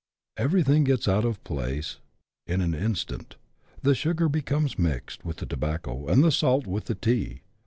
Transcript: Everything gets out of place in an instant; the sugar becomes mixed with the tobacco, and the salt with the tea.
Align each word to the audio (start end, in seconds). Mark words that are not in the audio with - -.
Everything 0.35 0.83
gets 0.83 1.07
out 1.07 1.23
of 1.25 1.43
place 1.43 1.97
in 2.47 2.59
an 2.59 2.73
instant; 2.73 3.35
the 3.83 3.93
sugar 3.93 4.27
becomes 4.27 4.79
mixed 4.79 5.23
with 5.23 5.37
the 5.37 5.45
tobacco, 5.45 6.07
and 6.07 6.23
the 6.23 6.31
salt 6.31 6.65
with 6.65 6.85
the 6.85 6.95
tea. 6.95 7.43